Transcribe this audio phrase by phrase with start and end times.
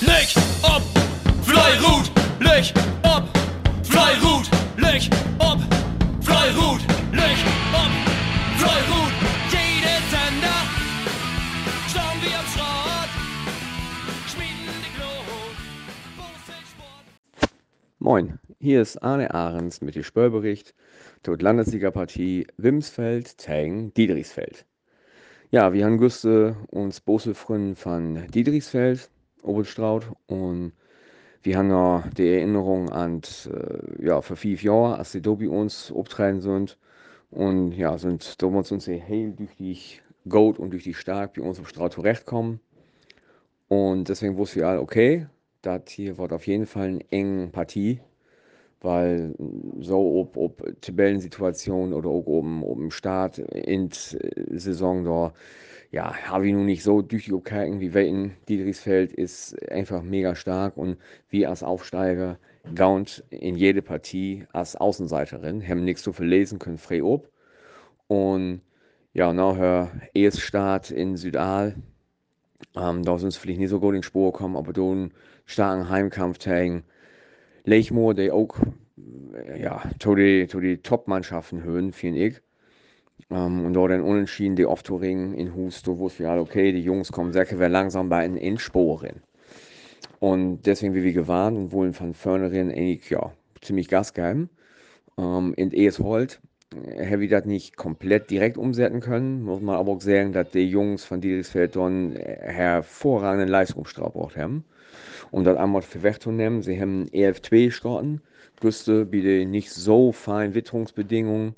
[0.00, 0.82] Leg op,
[1.42, 3.24] Fleirut, leg op,
[3.82, 5.58] Fleirut, leg op,
[6.20, 7.38] Fleirut, leg
[7.72, 7.92] op,
[8.56, 9.12] Fleirut.
[9.50, 10.60] Jede Sender,
[11.88, 13.10] schauen wir am Schrott,
[14.26, 15.56] schmieden die Glut.
[17.98, 20.74] Moin, hier ist Arne Ahrens mit dem Spörbericht
[21.22, 24.66] zur Landessiegerpartie Wimsfeld gegen Diedrichsfeld.
[25.50, 29.08] Ja, wir haben Güste uns Boselfrün von Diedrichsfeld,
[29.46, 30.72] Obelstraut, und
[31.42, 35.48] wir haben noch die Erinnerung an, äh, ja, vor fünf Jahren, als die da bei
[35.48, 36.78] uns auftreten sind,
[37.30, 39.78] und ja, sind damals uns heel durch die
[40.28, 42.60] Goat und durch die Stark bei uns auf Straut zurechtkommen.
[43.68, 45.26] Und deswegen wussten wir alle, okay,
[45.62, 48.00] das hier wird auf jeden Fall eine enge Partie,
[48.80, 49.34] weil
[49.80, 55.32] so ob, ob Tabellensituation oder auch oben, oben Start in der Saison da,
[55.90, 58.36] ja, habe ich nun nicht so durchgeguckt wie Wetten.
[58.48, 60.98] Diedrichsfeld ist einfach mega stark und
[61.30, 62.38] wir als Aufsteiger
[62.74, 67.30] gaunt in jede Partie als Außenseiterin, haben nichts zu verlesen, können frei ob.
[68.08, 68.62] Und
[69.12, 71.76] ja, nachher Erststart in Südal,
[72.76, 75.12] ähm, da sind sie vielleicht nicht so gut in die Spur gekommen, aber da einen
[75.46, 76.84] starken Heimkampf gegen
[77.64, 78.56] Lechmoor, die auch
[79.34, 82.40] äh, ja, zu die, die Top-Mannschaften hören, finde ich.
[83.30, 86.82] Ähm, und da dann unentschieden die Off-Touring in Hus, da wusste ich, ja, okay, die
[86.82, 89.22] Jungs kommen sehr wir langsam bei in, in Sporen.
[90.20, 94.50] Und deswegen, wie wir gewarnt und wollen von vornherein eigentlich, ja, ziemlich Gas geben.
[95.18, 96.40] Ähm, in Eshold
[97.10, 100.68] habe ich das nicht komplett direkt umsetzen können, muss man aber auch sagen, dass die
[100.68, 104.64] Jungs von Diedrichsfeld dann hervorragende Leistungsstrafe gebraucht haben.
[105.30, 108.20] Um das einmal für wegzunehmen, sie haben EF2 starten,
[108.60, 111.54] Güste bitte nicht so fein Witterungsbedingungen,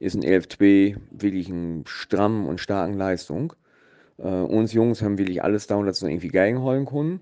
[0.00, 3.52] ist ein EF2 wirklich eine stramm und starken Leistung.
[4.18, 7.20] Äh, uns Jungs haben wirklich alles da, dass wir irgendwie Geigen holen können.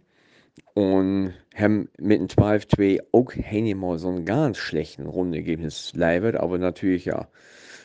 [0.75, 3.33] Und haben mit dem 12-2 auch
[3.77, 7.29] mal so einen ganz schlechten Rundenergebnis leibet, aber natürlich ja,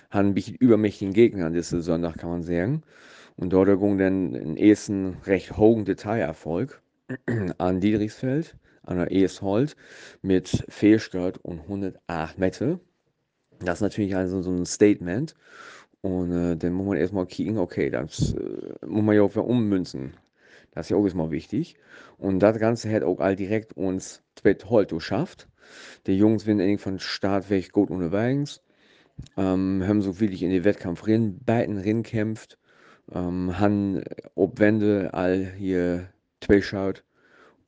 [0.09, 2.84] haben ein bisschen übermächtigen Gegner an dieser Sonntag, kann man sagen.
[3.38, 6.81] Und dort ging dann ein ersten recht hohen Detailerfolg
[7.57, 9.75] an Diedrichsfeld, an der ES-Holt,
[10.22, 12.80] mit Fehlstört und 108 Meter.
[13.64, 15.36] Das ist natürlich also so ein Statement.
[16.02, 19.46] Und äh, dann muss man erstmal kicken, okay, das äh, muss man ja auch wieder
[19.46, 20.14] ummünzen.
[20.72, 21.76] Das ist ja auch erstmal wichtig.
[22.18, 24.24] Und das Ganze hat auch all direkt uns
[24.66, 25.48] Holt geschafft.
[26.08, 28.62] Die Jungs sind eigentlich von Start weg gut unterwegs.
[29.38, 32.58] Ähm, haben so wirklich in den Wettkampf rein, beiden rein kämpft.
[33.14, 34.04] Ähm, haben
[34.36, 37.04] ob Wände all hier zwei schaut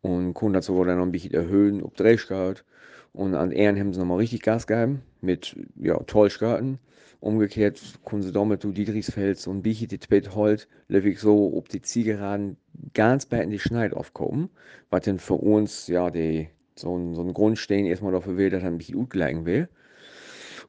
[0.02, 2.66] und konnten sogar dann noch ein bisschen erhöhen, ob drei schaut.
[3.14, 6.80] Und an Ehren haben sie nochmal richtig Gas gegeben mit ja, Tollskarten.
[7.20, 11.70] Umgekehrt konnten sie damit du Dietrichsfeld so ein bisschen die Twit Holt, löwig so, ob
[11.70, 12.58] die Zielgeraden
[12.94, 14.50] ganz bei in die Schneid aufkommen,
[14.90, 18.64] was denn für uns ja die, so ein, so ein Grundstein erstmal dafür will, dass
[18.64, 19.70] er ein bisschen gut gelegen will.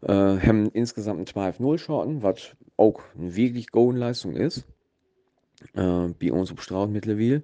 [0.03, 4.65] Äh, haben insgesamt einen 12-0 Schotten, was auch eine wirklich gute Leistung ist.
[5.75, 7.43] Äh, bei uns auf Straut mittlerweile.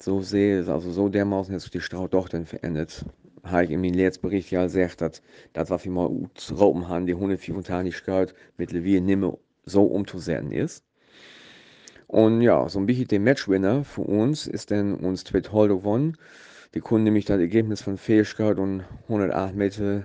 [0.00, 3.04] So sehe es, also so dermaßen jetzt die Straut doch dann verändert.
[3.46, 6.10] Habe ich in meinem Letztbericht ja gesagt, dass das, was wir mal
[6.50, 10.84] rauben haben, die 125 Grad mittlerweile nicht mehr so umzusetzen ist.
[12.06, 16.16] Und ja, so ein bisschen der Matchwinner für uns ist dann uns Twit Holdo gewonnen.
[16.74, 20.04] Die Kunden nämlich das Ergebnis von Fähigkeit und 108 Meter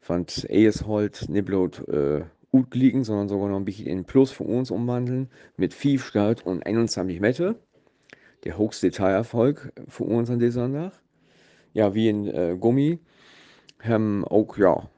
[0.00, 4.44] von Eeshold nicht bloß äh, gut liegen, sondern sogar noch ein bisschen in Plus für
[4.44, 7.56] uns umwandeln mit 5 Start und 21 Meter.
[8.44, 11.03] Der höchste Detailerfolg für uns an diesem Sonntag.
[11.74, 12.98] Ja, wie in äh, Gummi
[13.80, 14.88] haben auch, ja,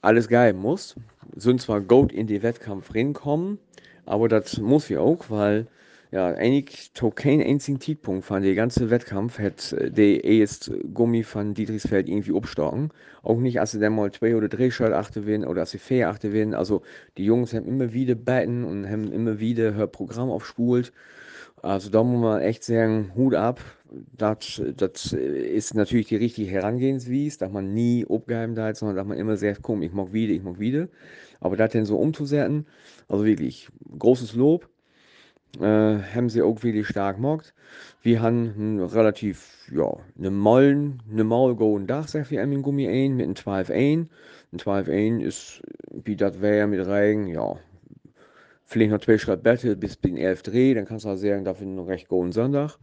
[0.00, 0.96] alles geil muss.
[1.36, 3.58] Sind zwar gut in den Wettkampf reinkommen,
[4.06, 5.68] aber das muss wir auch, weil
[6.10, 11.22] ja, eigentlich zu keinen einzigen Zeitpunkt von der ganze Wettkampf hat äh, der erst Gummi
[11.22, 12.90] von Dietrichsfeld irgendwie abstocken.
[13.22, 15.78] Auch nicht, als sie dann mal zwei oder drei Schritt achte werden oder als sie
[15.78, 16.54] vier achte werden.
[16.54, 16.82] Also
[17.16, 20.92] die Jungs haben immer wieder betten und haben immer wieder ihr Programm aufspult.
[21.62, 23.60] Also da muss man echt sagen, Hut ab.
[24.16, 29.18] Das, das ist natürlich die richtige Herangehensweise, dass man nie abgeheim da sondern dass man
[29.18, 30.88] immer sagt, komm, ich mag wieder, ich mag wieder.
[31.40, 32.66] Aber das denn so umzusetzen,
[33.08, 33.68] also wirklich
[33.98, 34.68] großes Lob.
[35.58, 37.54] Äh, haben sie auch wirklich stark gemacht.
[38.02, 43.16] Wir haben relativ, ja, eine Mollen, eine Maul gehen Dach, sagt wir einem Gummi ein,
[43.16, 44.10] mit einem 12 ein.
[44.52, 47.56] Ein 12 ein ist, wie das wäre mit Regen, ja,
[48.70, 51.88] vielleicht noch Schritte besser bis den 11 Dreh, dann kannst du auch sagen, dafür noch
[51.88, 52.78] recht guten Sonntag.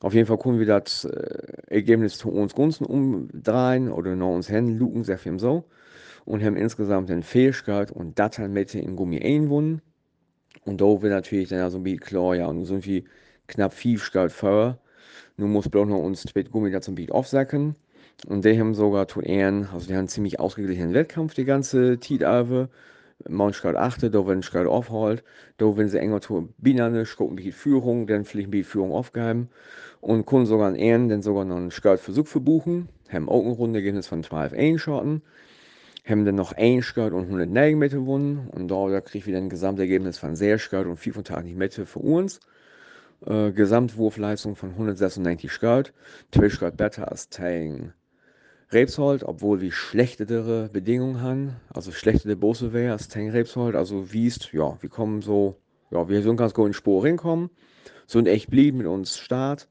[0.00, 4.48] Auf jeden Fall können wir das äh, Ergebnis zu uns Gunsten umdrehen oder noch uns
[4.48, 5.64] hin, luken, sehr viel so.
[6.24, 9.82] Und haben insgesamt eine Fähigkeit und das dann mit in Gummi einwunden.
[10.64, 13.04] Und da wird natürlich dann also ein bisschen klar, ja, und so viel
[13.48, 14.78] knapp 5 Start vor.
[15.36, 17.74] Nun muss bloß noch uns zwei Gummi da zum Beat aufsacken.
[18.28, 21.98] Und die haben sogar zu Ehren, also die haben einen ziemlich ausgeglichenen Wettkampf die ganze
[23.22, 25.24] Zeit Manchmal achte, da wenn ich aufholt,
[25.58, 29.48] da wenn sie enger zu Binane, gucken die Führung, dann vielleicht die Führung aufgeben
[30.00, 33.82] und können sogar an Ehren dann sogar noch einen Versuch verbuchen, haben auch eine Runde
[33.82, 35.22] gehen von 12 Einschotten,
[36.04, 39.38] haben dann noch ein Skirt und 100 Meter gewonnen und da, da kriege ich wieder
[39.38, 42.40] ein Gesamtergebnis von 6 Skirt und 25 Meter für uns.
[43.24, 45.92] Äh, Gesamtwurfleistung von 196 Skirt,
[46.32, 47.92] 2 Skirt besser als Tang
[48.72, 54.52] Rebsold, obwohl wir schlechtere Bedingungen haben, also schlechtere Bose wäre als Tang Rebsold, also wiest,
[54.52, 55.56] ja, wir kommen so,
[55.90, 57.50] ja, wir sind ganz gut in Spur hinkommen,
[58.06, 59.68] sind echt blieb mit uns Start.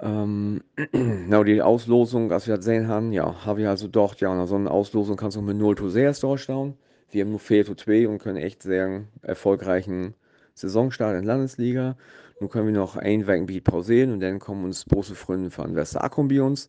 [0.00, 4.34] Ähm, genau, die Auslosung, als wir das sehen haben, ja, habe ich also doch, ja,
[4.34, 6.74] nach so einer Auslosung kannst du mit 0 zu 6 durchstauen.
[7.10, 10.14] Wir haben nur 4 zu 2 und können echt sehr erfolgreichen
[10.54, 11.96] Saisonstart in Landesliga.
[12.40, 16.28] Nun können wir noch ein Wochenbeat pausieren und dann kommen uns große Freunde von Westerakkum
[16.28, 16.68] bei uns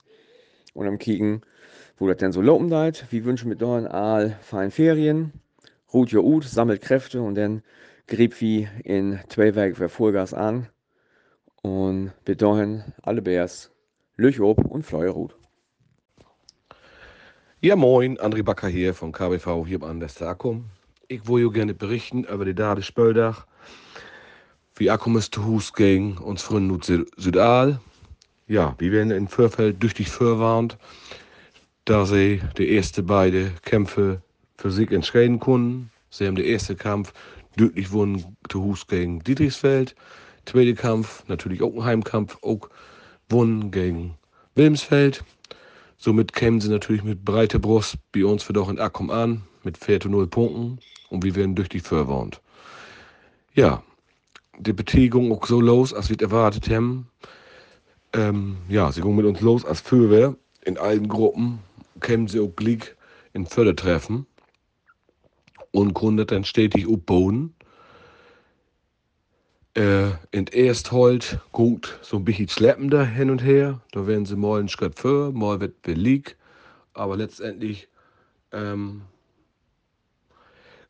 [0.74, 1.42] und am Kicken,
[1.98, 3.06] wo das denn so lopen deit.
[3.12, 5.34] Wir wünschen mit neuen Aal fein Ferien,
[5.94, 7.64] ruht ja ut, sammelt Kräfte und dann
[8.08, 10.68] grieb wie in Wochen für Vollgas an
[11.62, 13.72] und bis dahin alle Bärs,
[14.18, 15.36] Lüch ob und Fleuerut.
[17.62, 20.66] Ja, moin, André Backer hier von KBV hier an der Starkum.
[21.08, 23.46] Ich wollte gerne berichten über die Dade Spöldach,
[24.76, 27.80] wie Akkum ist zu Hus gegen uns Freunde Südal
[28.48, 30.78] ja, wir werden in Vorfeld tüchtig verwarnt,
[31.86, 34.22] da sie die ersten beiden Kämpfe
[34.58, 35.92] für sich entscheiden konnten.
[36.10, 37.14] Sie haben den ersten Kampf
[37.58, 39.96] deutlich gewonnen zu Hus gegen Dietrichsfeld.
[40.46, 42.70] Zweiter Kampf, natürlich auch ein Heimkampf, auch
[43.30, 44.16] gewonnen gegen
[44.56, 45.24] Wilmsfeld.
[45.98, 49.78] Somit kämen sie natürlich mit breiter Brust bei uns für doch in Akkum an, mit
[49.78, 50.80] 4 zu 0 Punkten
[51.10, 52.42] und wir werden durch die verwarnt.
[53.54, 53.84] Ja,
[54.60, 57.08] die Betätigung auch so los, als wir erwartet haben.
[58.14, 60.36] Ähm, ja, sie gingen mit uns los als Feuerwehr.
[60.66, 61.60] In allen Gruppen
[62.00, 62.96] kämen sie auch Glick
[63.34, 64.28] in Fördertreffen
[65.72, 67.56] und konnten dann stetig aufbauen.
[69.76, 73.82] Äh, in erst halt gut so ein bisschen schleppender hin und her.
[73.92, 76.38] Da werden sie mal ein Schritt für, mal wird beliebt.
[76.94, 77.88] Aber letztendlich
[78.52, 79.02] ähm,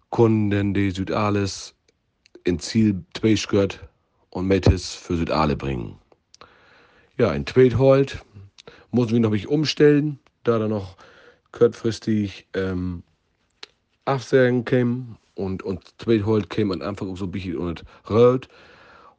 [0.09, 1.73] konnten die Südales
[2.43, 3.79] ins Ziel zwei Schritt
[4.31, 5.97] und Mettes für Südale bringen.
[7.17, 8.25] Ja, ein Trade halt.
[8.89, 10.97] Muss wir noch mich umstellen, da dann noch
[11.51, 13.03] kurzfristig ähm,
[14.05, 18.47] Absagen kämen und, und halt käme am Anfang auch so ein bisschen und rot.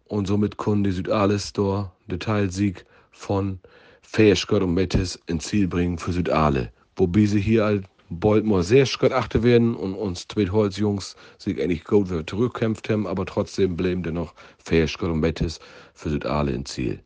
[0.06, 3.61] Und somit konnte Südales da Detailsieg von
[4.02, 6.73] Fähigkeit und Mettes ins Ziel bringen für Südale.
[6.96, 11.85] Wobei sie hier halt mal sehr schön achte werden und uns Tweetholz Jungs sich eigentlich
[11.85, 15.61] gut zurückkämpft haben, aber trotzdem bleiben dennoch Fähigkeit und Mettes
[15.94, 17.04] für Südale ins Ziel.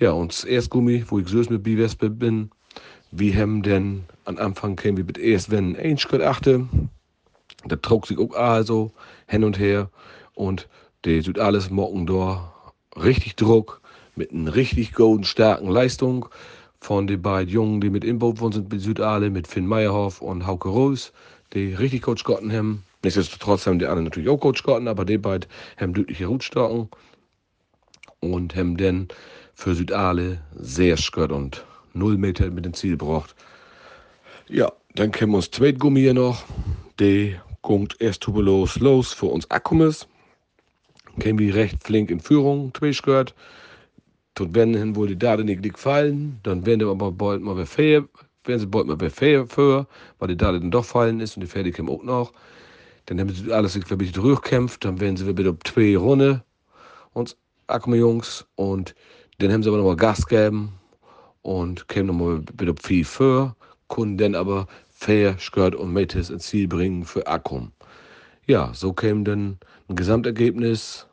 [0.00, 2.50] Ja, und das Erstgummi, wo ich so mit Bivespe bin,
[3.10, 4.04] wie haben denn?
[4.24, 6.66] Am Anfang kämen wir mit erst wenn ein Schritt achte,
[7.66, 8.92] da trug sich auch also
[9.26, 9.90] hin und her.
[10.32, 10.68] Und
[11.04, 12.50] der tut alles morgen da.
[12.96, 13.82] Richtig Druck
[14.16, 16.30] mit einer richtig guten, starken Leistung
[16.80, 20.46] von den beiden Jungen, die mit Inboot worden sind, mit Südale, mit Finn Meyerhoff und
[20.46, 21.10] Hauke Rose,
[21.52, 22.84] die richtig Coach Gotten haben.
[23.02, 26.88] Nichtsdestotrotz haben die anderen natürlich auch Coach Gotten, aber die beiden haben deutliche Rutstocken
[28.20, 29.08] und haben dann
[29.54, 33.34] für Südale sehr skört und null Meter mit dem Ziel braucht.
[34.48, 36.44] Ja, dann kämen uns Zweitgummi hier noch.
[36.98, 40.06] Der kommt erst tubelos los für uns Akkumis.
[41.18, 43.34] Kämen wir recht flink in Führung, zwei skört.
[44.34, 47.66] Tut wenn hin wohl die Dade nicht liegt fallen, dann werden wir aber bald mal
[47.66, 48.04] fair,
[48.44, 49.86] werden sie bald mal fair für,
[50.18, 52.32] weil die Dade dann doch fallen ist und die Pferde kämen auch noch.
[53.06, 56.44] Dann haben sie alles sich bisschen durchkämpft, dann werden sie wieder zwei Runde
[57.12, 58.94] uns Akkumis Jungs und
[59.40, 60.72] dann haben sie aber nochmal Gas gegeben
[61.42, 63.56] und kämen nochmal wieder viel für,
[63.88, 67.72] konnten dann aber fair, Skirt und Metis ins Ziel bringen für Akkum.
[68.46, 71.06] Ja, so käme dann ein Gesamtergebnis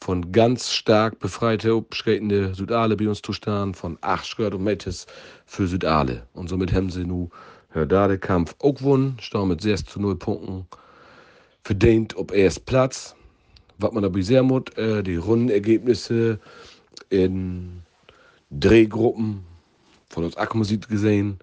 [0.00, 5.06] von ganz stark befreite, abschreckende Südale bei uns Zustand von 8 Skirt und Metis
[5.44, 6.26] für Südale.
[6.32, 7.30] Und somit haben sie nun
[7.70, 10.66] Hördade Kampf auch gewonnen, stehen mit 6 zu 0 Punkten.
[11.62, 13.14] Verdient ob erst Platz.
[13.78, 16.38] Was man aber sehr muss, äh, die Rundenergebnisse
[17.10, 17.82] in
[18.50, 19.44] Drehgruppen
[20.08, 21.38] von uns Akkumusik gesehen,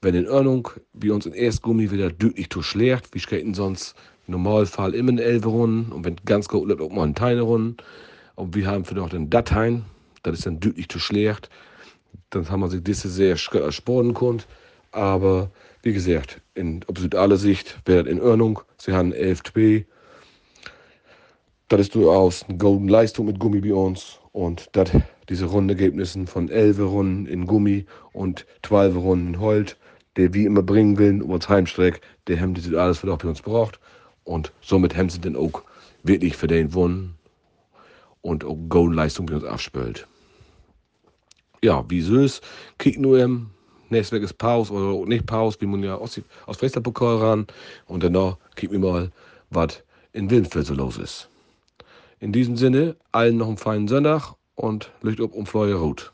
[0.00, 3.94] wenn in Ordnung, wie uns in Erstgummi wieder deutlich zu schlecht, wie skaten sonst
[4.26, 7.42] im Normalfall immer in elf Runden und wenn ganz gut läuft, auch mal in Teine
[7.42, 7.76] Runden.
[8.36, 9.84] Und wir haben für noch den Dateien,
[10.22, 11.48] das ist dann deutlich zu schlecht.
[12.30, 14.42] Dann haben wir sich diese sehr sporten können.
[14.92, 15.50] Aber
[15.82, 18.60] wie gesagt, in absolut Sicht wäre das in Ordnung.
[18.78, 19.42] Sie haben 11
[21.68, 24.18] Das ist durchaus eine golden Leistung mit Gummi bei uns.
[24.34, 24.90] Und das
[25.28, 29.76] diese Rundenergebnissen von 11 Runden in Gummi und 12 Runden in Holt,
[30.16, 33.28] der wie immer bringen will, um uns Heimstreck, der haben das alles, was auch bei
[33.28, 33.78] uns braucht.
[34.24, 35.62] Und somit haben sie dann auch
[36.02, 37.14] wirklich für den gewonnen
[38.22, 40.08] und auch Goal-Leistung bei uns abspült.
[41.62, 42.40] Ja, wie süß,
[42.78, 43.50] kick nur im
[43.88, 47.46] nächstes ist Pause oder nicht Pause, wie man ja aus, aus Pokal ran
[47.86, 49.12] und danach kicken wir mal,
[49.50, 51.28] was in Wilmsfeld so los ist.
[52.24, 56.10] In diesem Sinne, allen noch einen feinen Sonntag und Licht ob um Fleuer Rot.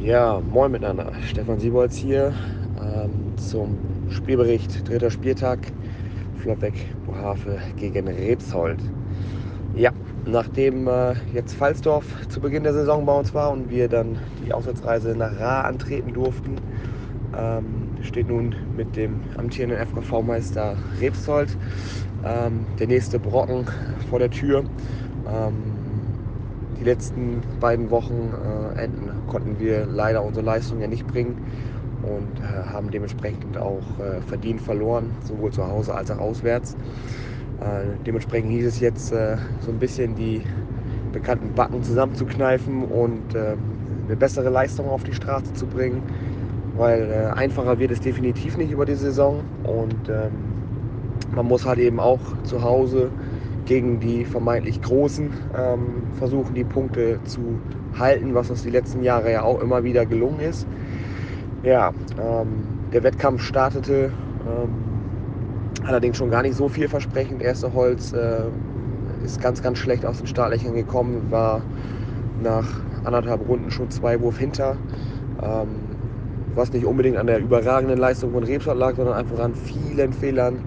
[0.00, 1.12] Ja, moin miteinander.
[1.24, 2.34] Stefan Siebolz hier
[2.82, 3.78] ähm, zum
[4.10, 5.60] Spielbericht dritter Spieltag.
[6.42, 6.74] Flottbeck
[7.06, 8.80] Bohave gegen Rebshold.
[9.76, 9.92] Ja,
[10.26, 14.52] nachdem äh, jetzt Falsdorf zu Beginn der Saison bei uns war und wir dann die
[14.52, 16.56] Auswärtsreise nach Ra antreten durften,
[17.38, 21.56] ähm, steht nun mit dem amtierenden FKV-Meister Rebsold
[22.24, 23.66] ähm, der nächste Brocken
[24.08, 24.64] vor der Tür.
[25.26, 25.54] Ähm,
[26.78, 28.32] die letzten beiden Wochen
[28.76, 31.36] äh, enden konnten wir leider unsere Leistung ja nicht bringen
[32.02, 36.76] und äh, haben dementsprechend auch äh, verdient verloren, sowohl zu Hause als auch auswärts.
[37.60, 40.42] Äh, dementsprechend hieß es jetzt äh, so ein bisschen die
[41.12, 43.56] bekannten Backen zusammenzukneifen und äh,
[44.06, 46.02] eine bessere Leistung auf die Straße zu bringen,
[46.76, 50.30] weil einfacher wird es definitiv nicht über die Saison und ähm,
[51.34, 53.10] man muss halt eben auch zu Hause
[53.66, 57.58] gegen die vermeintlich Großen ähm, versuchen, die Punkte zu
[57.98, 60.66] halten, was uns die letzten Jahre ja auch immer wieder gelungen ist.
[61.62, 64.10] Ja, ähm, der Wettkampf startete
[64.46, 64.70] ähm,
[65.84, 67.42] allerdings schon gar nicht so vielversprechend.
[67.42, 68.44] Erste Holz äh,
[69.24, 71.60] ist ganz, ganz schlecht aus den Startlöchern gekommen, war
[72.42, 72.66] nach
[73.04, 74.76] anderthalb Runden schon zwei Wurf hinter.
[75.42, 75.68] Ähm,
[76.54, 80.60] was nicht unbedingt an der überragenden Leistung von Rebstadt lag, sondern einfach an vielen Fehlern,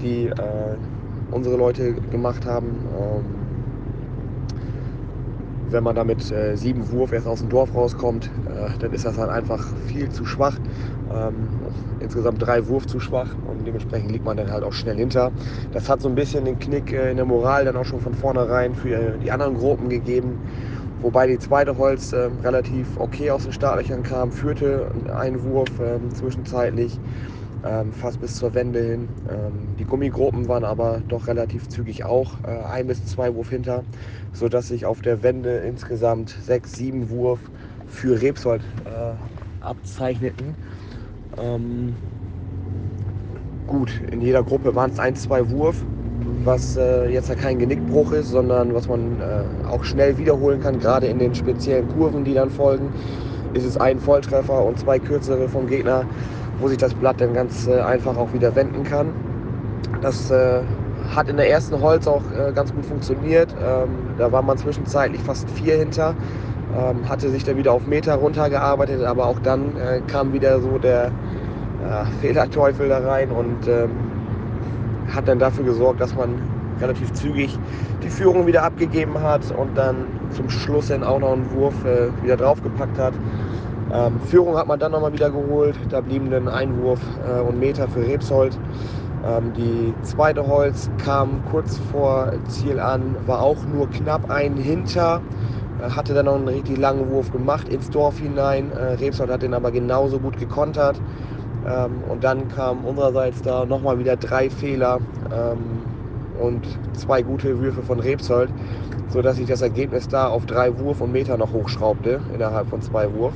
[0.00, 0.76] die äh,
[1.30, 2.66] unsere Leute gemacht haben.
[2.98, 3.24] Ähm,
[5.70, 9.04] wenn man da mit äh, sieben Wurf erst aus dem Dorf rauskommt, äh, dann ist
[9.04, 10.58] das halt einfach viel zu schwach.
[11.14, 11.48] Ähm,
[12.00, 15.30] insgesamt drei Wurf zu schwach und dementsprechend liegt man dann halt auch schnell hinter.
[15.72, 18.14] Das hat so ein bisschen den Knick äh, in der Moral dann auch schon von
[18.14, 20.38] vornherein für die anderen Gruppen gegeben.
[21.00, 26.12] Wobei die zweite Holz äh, relativ okay aus den Startlöchern kam, führte einen Wurf ähm,
[26.12, 26.98] zwischenzeitlich
[27.64, 29.08] ähm, fast bis zur Wende hin.
[29.30, 33.84] Ähm, die Gummigruppen waren aber doch relativ zügig auch äh, ein bis zwei Wurf hinter,
[34.32, 37.40] sodass sich auf der Wende insgesamt sechs, sieben Wurf
[37.86, 40.56] für Rebsold äh, abzeichneten.
[41.36, 41.94] Ähm,
[43.66, 45.84] gut, in jeder Gruppe waren es ein, zwei Wurf,
[46.44, 50.78] was äh, jetzt ja kein Genickbruch ist, sondern was man äh, auch schnell wiederholen kann,
[50.78, 52.92] gerade in den speziellen Kurven, die dann folgen.
[53.54, 56.04] Ist es ein Volltreffer und zwei kürzere vom Gegner,
[56.60, 59.12] wo sich das Blatt dann ganz äh, einfach auch wieder wenden kann.
[60.02, 60.60] Das äh,
[61.14, 63.54] hat in der ersten Holz auch äh, ganz gut funktioniert.
[63.54, 66.14] Ähm, da war man zwischenzeitlich fast vier hinter,
[66.76, 70.78] ähm, hatte sich dann wieder auf Meter runtergearbeitet, aber auch dann äh, kam wieder so
[70.78, 71.10] der
[72.20, 73.90] Fehlerteufel da rein und ähm,
[75.14, 76.40] hat dann dafür gesorgt, dass man
[76.80, 77.58] relativ zügig
[78.02, 82.10] die Führung wieder abgegeben hat und dann zum Schluss dann auch noch einen Wurf äh,
[82.22, 83.14] wieder draufgepackt hat.
[83.92, 85.76] Ähm, Führung hat man dann nochmal wieder geholt.
[85.90, 88.58] Da blieben dann Einwurf äh, und Meter für Rebsold.
[89.26, 95.22] Ähm, die zweite Holz kam kurz vor Ziel an, war auch nur knapp ein hinter.
[95.80, 98.70] Äh, hatte dann noch einen richtig langen Wurf gemacht ins Dorf hinein.
[98.72, 101.00] Äh, Rebsold hat den aber genauso gut gekontert.
[101.68, 104.98] Ähm, und dann kamen unsererseits da nochmal wieder drei Fehler
[105.32, 105.82] ähm,
[106.38, 108.50] und zwei gute Würfe von Rebsold,
[109.08, 113.12] sodass sich das Ergebnis da auf drei Wurf und Meter noch hochschraubte innerhalb von zwei
[113.12, 113.34] Wurf.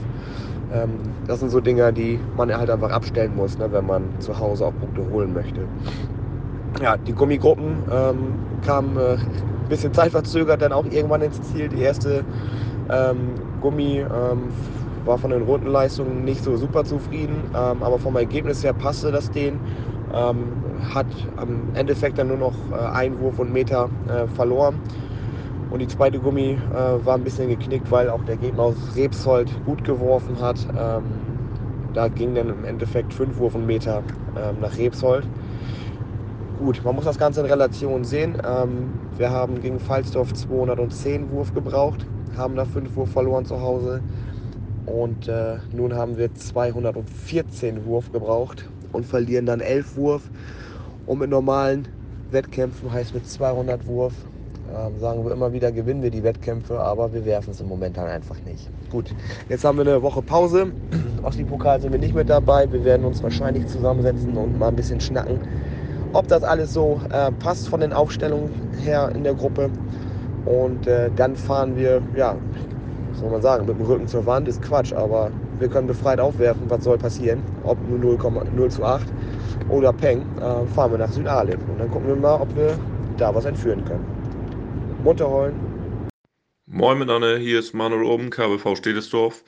[0.73, 0.91] Ähm,
[1.27, 4.67] das sind so Dinge, die man halt einfach abstellen muss, ne, wenn man zu Hause
[4.67, 5.61] auch Punkte holen möchte.
[6.83, 8.17] Ja, die Gummigruppen ähm,
[8.65, 11.69] kamen äh, ein bisschen zeitverzögert dann auch irgendwann ins Ziel.
[11.69, 12.25] Die erste
[12.91, 14.51] ähm, Gummi ähm,
[15.05, 19.31] war von den Rundenleistungen nicht so super zufrieden, ähm, aber vom Ergebnis her passte das
[19.31, 19.61] denen.
[20.15, 20.53] Ähm,
[20.95, 21.07] hat
[21.37, 24.79] am Endeffekt dann nur noch äh, Einwurf und Meter äh, verloren.
[25.71, 29.51] Und die zweite Gummi äh, war ein bisschen geknickt, weil auch der Gegner aus Rebsold
[29.65, 30.59] gut geworfen hat.
[30.77, 31.05] Ähm,
[31.95, 34.03] da ging dann im Endeffekt 5 Wurfenmeter
[34.37, 35.27] ähm, nach Rebsold.
[36.59, 38.37] Gut, man muss das Ganze in Relation sehen.
[38.47, 42.07] Ähm, wir haben gegen Falsdorf 210 Wurf gebraucht,
[42.37, 44.03] haben da 5 Wurf verloren zu Hause.
[44.87, 50.23] Und äh, nun haben wir 214 Wurf gebraucht und verlieren dann 11 Wurf.
[51.07, 51.89] Und mit normalen
[52.31, 54.15] Wettkämpfen heißt mit 200 Wurf
[54.75, 57.99] ähm, sagen wir immer wieder, gewinnen wir die Wettkämpfe, aber wir werfen es im Moment
[57.99, 58.71] halt einfach nicht.
[58.91, 59.15] Gut,
[59.49, 60.73] jetzt haben wir eine Woche Pause.
[61.23, 62.71] Osli-Pokal sind wir nicht mit dabei.
[62.73, 65.41] Wir werden uns wahrscheinlich zusammensetzen und mal ein bisschen schnacken,
[66.15, 68.51] ob das alles so äh, passt von den Aufstellungen
[68.83, 69.69] her in der Gruppe.
[70.47, 72.37] Und äh, dann fahren wir, ja,
[73.13, 76.19] was soll man sagen, mit dem Rücken zur Wand ist Quatsch, aber wir können befreit
[76.19, 79.07] aufwerfen, was soll passieren, ob nur 0,0 zu 8
[79.69, 81.59] oder Peng, äh, fahren wir nach Südalip.
[81.69, 82.79] Und dann gucken wir mal, ob wir
[83.19, 84.05] da was entführen können.
[85.05, 85.55] Munterholen.
[86.67, 89.45] Moin miteinander, hier ist Manuel Oben, KBV Stedesdorf.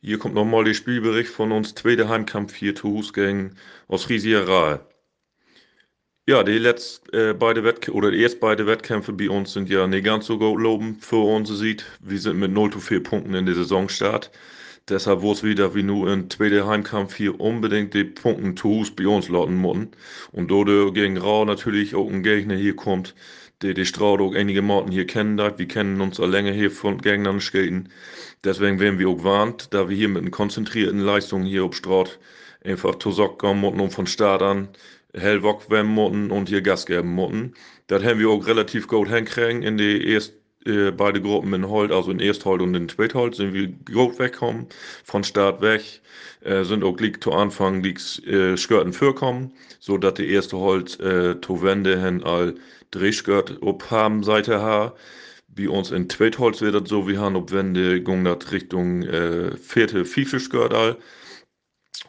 [0.00, 3.56] Hier kommt nochmal der Spielbericht von uns, zweiter Heimkampf hier zu gegen
[3.88, 4.80] Ostfriesierei.
[6.28, 10.04] Ja, die letzt, äh, beide Wettkämpfe, oder erst beide Wettkämpfe bei uns sind ja nicht
[10.04, 11.84] ganz so gut loben für uns sieht.
[12.00, 14.30] Wir sind mit 0 zu 4 Punkten in der Saisonstart.
[14.88, 18.92] Deshalb wurde es wieder wie nur in zweiter Heimkampf hier unbedingt die Punkte zu Hus
[18.92, 19.90] bei uns lauten müssen.
[20.30, 23.16] Und da gegen Rau natürlich auch ein Gegner hier kommt,
[23.62, 25.58] der die Straude auch einige Morten hier kennen darf.
[25.58, 27.88] Wir kennen uns auch länger hier von gegeneinander skaten.
[28.44, 32.20] Deswegen werden wir auch warnt, da wir hier mit einer konzentrierten Leistung hier auf Straut
[32.64, 34.68] einfach zu Sock kommen und von Start an
[35.14, 37.54] Hellbock werden motten und hier Gas geben motten.
[37.86, 41.90] Das haben wir auch relativ gut hinkriegen in die ersten äh, beide Gruppen in Holt,
[41.90, 44.66] also in Erstholt und in Zweitholt, sind wir gut weggekommen,
[45.04, 46.00] von Start weg,
[46.42, 51.00] äh, sind auch liegt zu Anfang liegt äh, Skirten vorkommen, so dass die erste Holt
[51.00, 52.54] äh, zu Wende hin all
[52.92, 54.94] Drehskirt ob haben Seite ha.
[55.48, 59.56] Bei uns in Zweitholz wird das so, wir haben ob Wende ging das Richtung äh,
[59.56, 60.96] vierte, fünfte Skirt all.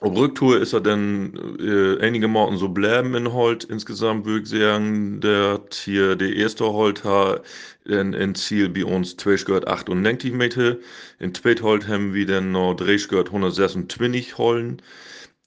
[0.03, 3.63] Auf Rücktour ist er dann äh, einige Morgen so bleiben in Holt.
[3.63, 7.43] Insgesamt würde ich sagen, der hier der erste Holt hat
[7.87, 10.75] ein, ein Ziel bei uns 298 Meter.
[11.19, 14.81] In Zweitholt haben wir dann noch Drehskirt 126 Hollen.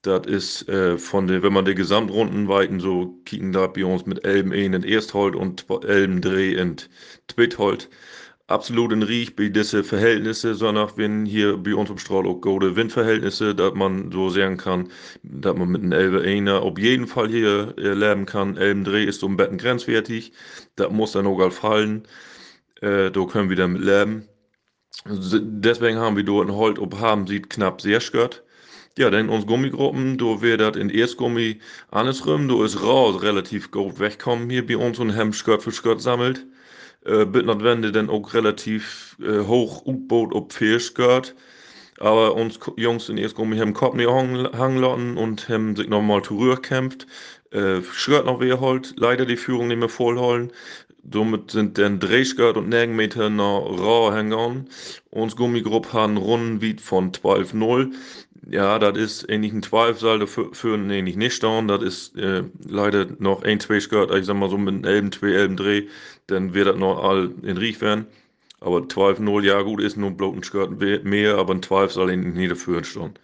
[0.00, 4.24] Das ist äh, von der, wenn man die Gesamtrundenweiten so kicken da bei uns mit
[4.24, 6.76] Elben in Erstholt und Elben Dreh in
[7.28, 7.90] Zweitholt
[8.48, 12.76] absolut in Riech bei diese Verhältnisse, sondern wenn hier bei uns im Strahl auch gute
[12.76, 14.88] Windverhältnisse, dass man so sagen kann,
[15.22, 18.56] dass man mit einem Elbe einer auf jeden Fall hier äh, leben kann.
[18.56, 20.32] Elbendreh ist ein Betten grenzwertig,
[20.76, 22.06] das muss dann auch fallen,
[22.80, 24.28] äh, da können wir damit leben.
[25.06, 28.42] Deswegen haben wir dort ein Holt ob haben sieht knapp sehr skört.
[28.98, 33.98] Ja, dann uns Gummigruppen, da wird das in Erstgummi andersrum, da ist raus relativ gut
[33.98, 36.46] wegkommen hier bei uns und Hemd Skirt für Skirt sammelt
[37.06, 41.34] äh, Bittner Wende dann auch relativ äh, hoch U-Boot ob Fehlskirt.
[41.98, 47.06] Aber uns Jungs in erst haben Kopf nicht hanglotten und haben sich nochmal zurückgekämpft.
[47.52, 50.52] Äh, Skirt noch holt, leider die Führung nicht mehr vollholen.
[51.10, 54.68] Somit sind dann Drehskirt und Nägenmeter noch rau hängen.
[55.10, 57.92] Uns Gummigruppe haben Runden wie von 12-0.
[58.48, 61.66] Ja, das ist eigentlich ein Zweifel dafür für nee, nicht nicht staunen.
[61.68, 65.10] Das ist äh, leider noch ein, zwei Skirt, ich sag mal so mit einem Elben,
[65.12, 65.88] zwei Elben Dreh,
[66.28, 68.06] dann wird das noch all in Riech werden.
[68.60, 70.70] Aber 12-0, ja gut, ist nur ein bloßen Skirt
[71.04, 73.14] mehr, aber ein 12 soll ihn nicht dafür stehen.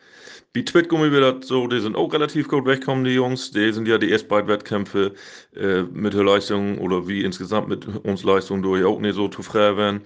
[0.54, 3.52] Wie Twitgummi wird das so, die sind auch relativ gut weggekommen, die Jungs.
[3.52, 5.14] Die sind ja die ersten beiden Wettkämpfe
[5.56, 9.76] äh, mit der Leistung oder wie insgesamt mit uns Leistung durch auch nicht so zufrieden
[9.76, 10.00] werden.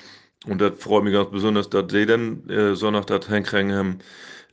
[0.47, 3.99] Und das freut mich ganz besonders, dass sie dann äh, so nach das hinkriegen haben.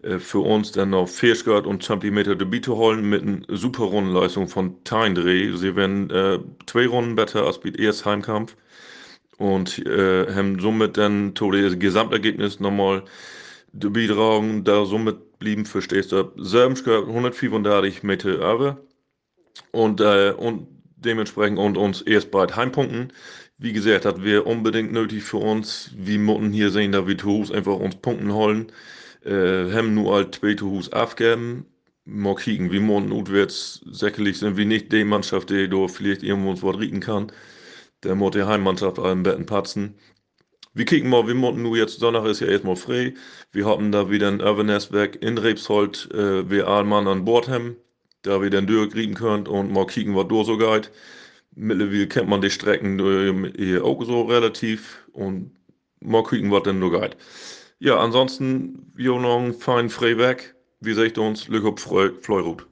[0.04, 4.48] Äh, für uns dann noch 40 und Zentimeter de Biete holen mit einer super Rundenleistung
[4.48, 5.56] von Teindreh.
[5.56, 8.56] Sie werden äh, zwei Runden besser als bei erst Heimkampf
[9.38, 13.04] und äh, haben somit dann das Gesamtergebnis nochmal
[13.74, 18.78] beitragen, da somit blieben verstehst du, selben 135 Meter über
[19.72, 23.14] und, äh, und dementsprechend und uns erst bald Heimpunkten.
[23.58, 25.92] Wie gesagt, das wäre unbedingt nötig für uns.
[25.96, 28.72] Wir müssen hier sehen, da wir Tours einfach uns Punkten holen
[29.26, 31.66] äh, haben nur halt tweede Hus abgeben.
[32.06, 33.82] Mal kicken, wie morgen auswärts.
[33.92, 37.32] Sicherlich sind wir nicht die Mannschaft, die da vielleicht irgendwo was rieken kann.
[38.04, 39.96] Der muss die Heimmannschaft allen Betten patzen.
[40.76, 43.14] Wir kicken mal, wir morgen nur jetzt, Sonntag ist ja erstmal frei.
[43.52, 47.78] Wir haben da wieder ein Erwenestwerk in Rebsholt, äh, wir Allmann an Bord haben,
[48.24, 50.92] da wir dann durchkriegen können und mal kicken, was da so geht.
[51.56, 53.00] Mittlerweile kennt man die Strecken
[53.56, 55.52] hier auch so relativ und
[56.00, 57.18] mal kicken, was denn da geht.
[57.84, 60.56] Ja, ansonsten, wir noch ein fein Freiwerk.
[60.80, 61.48] Wie seht ihr uns?
[61.48, 62.66] Glück auf Fleurut.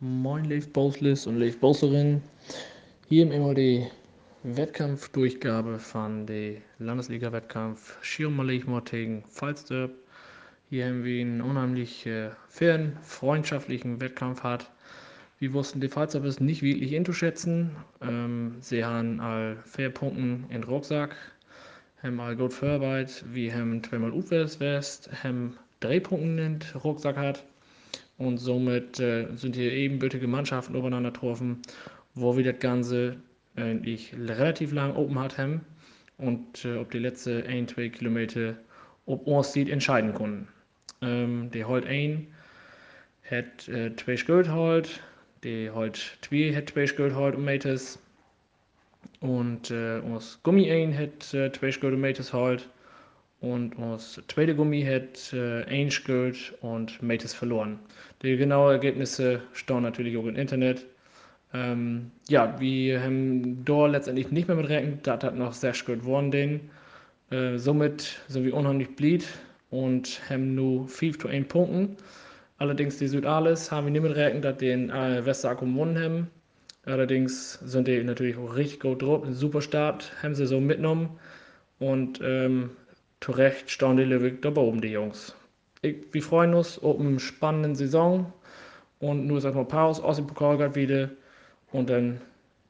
[0.00, 2.20] Moin, Leif Boslis und Leif Bosserin.
[3.08, 3.90] Hier im MOD
[4.42, 9.92] Wettkampfdurchgabe von der Landesliga-Wettkampf Schirmerleichmor gegen Falsterb.
[10.68, 14.70] Hier haben wir einen unheimlich äh, fairen, freundschaftlichen Wettkampf hat.
[15.38, 17.74] Wir wussten die Falsterb ist nicht wirklich einzuschätzen.
[18.02, 21.16] Ähm, sie haben all vier Punkten in den Rucksack
[22.02, 27.44] haben all gut Vorarbeit, wie haben zweimal Utwärts West, haben drei Punkte in Rucksack hat.
[28.18, 31.60] Und somit äh, sind hier ebenbürtige Mannschaften übereinander getroffen,
[32.14, 33.16] wo wir das Ganze
[33.56, 35.60] eigentlich relativ lang open hat haben
[36.18, 38.56] und äh, ob die letzte 1, 2 Kilometer
[39.06, 40.48] ob uns sieht entscheiden konnten.
[41.00, 42.26] Ähm, die Holt 1
[43.30, 45.00] hat äh, zwei Schuld halt,
[45.44, 47.98] die Holt 2 hat zwei Schuld halt um Meters
[49.20, 52.68] Und äh, uns Gummi ein hat äh, zwei Schulden Metes halt.
[53.40, 57.78] Und uns zweite Gummi hat äh, ein Schuld und Metes verloren.
[58.22, 60.86] Die genauen Ergebnisse stehen natürlich auch im Internet.
[61.52, 65.06] Ähm, ja, wir haben da letztendlich nicht mehr mit rechnet.
[65.06, 66.30] Das hat noch sehr gut geworden.
[66.30, 66.70] Den.
[67.30, 69.24] Äh, somit sind wir unheimlich blieb
[69.70, 71.96] und haben nur 5 zu 1 Punkten.
[72.58, 76.30] Allerdings die Südales haben wir nicht mit rechnet, dass den äh, Westerakum gewonnen haben.
[76.86, 79.24] Allerdings sind die natürlich auch richtig gut drauf.
[79.24, 81.18] Ein super Start haben sie so mitgenommen.
[81.78, 82.70] Und ähm,
[83.20, 85.34] zu Recht stehen die Lübeck da oben, die Jungs.
[85.82, 88.32] Ich, wir freuen uns auf eine spannende Saison.
[89.00, 91.10] Und nur sagen wir Pause aus dem Pokal wieder.
[91.72, 92.20] Und dann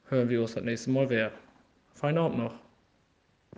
[0.09, 1.31] hören wir uns das nächste Mal wieder.
[1.93, 2.66] Feinen Abend noch.